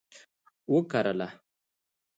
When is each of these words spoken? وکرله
وکرله 0.73 1.29